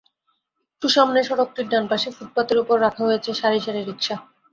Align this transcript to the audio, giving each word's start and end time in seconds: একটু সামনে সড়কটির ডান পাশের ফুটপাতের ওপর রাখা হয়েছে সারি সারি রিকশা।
একটু 0.71 0.87
সামনে 0.95 1.19
সড়কটির 1.27 1.67
ডান 1.71 1.83
পাশের 1.91 2.15
ফুটপাতের 2.17 2.57
ওপর 2.59 2.77
রাখা 2.85 3.01
হয়েছে 3.07 3.29
সারি 3.41 3.59
সারি 3.65 3.81
রিকশা। 3.81 4.15